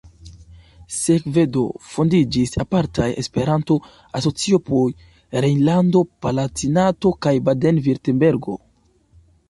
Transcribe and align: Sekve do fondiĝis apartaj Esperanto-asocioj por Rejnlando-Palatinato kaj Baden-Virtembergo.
Sekve 0.93 1.43
do 1.57 1.65
fondiĝis 1.89 2.57
apartaj 2.63 3.09
Esperanto-asocioj 3.25 4.61
por 4.71 4.99
Rejnlando-Palatinato 5.47 7.17
kaj 7.27 7.39
Baden-Virtembergo. 7.51 8.61